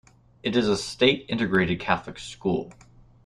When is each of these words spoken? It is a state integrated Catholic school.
It 0.41 0.55
is 0.55 0.67
a 0.67 0.77
state 0.77 1.27
integrated 1.29 1.79
Catholic 1.79 2.17
school. 2.17 2.73